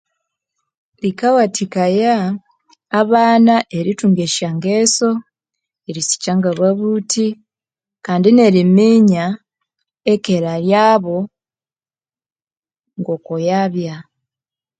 Likawathikaya 1.03 2.15
abana 3.01 3.55
erithunga 3.77 4.21
eshyangeso 4.27 5.09
erisikya 5.89 6.31
ngababuthi 6.37 7.27
Kandi 8.05 8.27
neriminya 8.37 9.25
ekera 10.13 10.53
yabo 10.71 11.17
ngokuyabya 12.99 13.95